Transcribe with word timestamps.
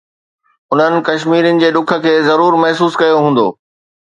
انهن 0.71 0.95
ڪشميرين 1.09 1.61
جي 1.65 1.69
ڏک 1.77 1.93
کي 2.07 2.15
ضرور 2.31 2.59
محسوس 2.65 2.99
ڪيو 3.03 3.23
هوندو 3.23 3.47